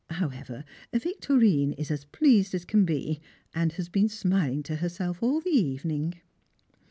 However, 0.09 0.65
Victorine 0.91 1.73
is 1.73 1.91
as 1.91 2.05
pleased 2.05 2.55
as 2.55 2.65
can 2.65 2.85
be, 2.85 3.21
and 3.53 3.73
has 3.73 3.87
been 3.87 4.09
smiling 4.09 4.63
to 4.63 4.77
herself 4.77 5.21
all 5.21 5.41
the 5.41 5.51
evening. 5.51 6.15